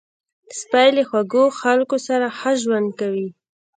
سپي 0.59 0.87
له 0.95 1.03
خوږو 1.09 1.43
خلکو 1.59 1.97
سره 2.07 2.27
ښه 2.37 2.51
ژوند 2.61 2.89
کوي. 2.99 3.27